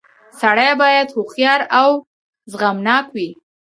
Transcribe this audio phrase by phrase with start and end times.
[0.39, 1.89] •سړی باید هوښیار او
[2.51, 3.29] زغمناک وي.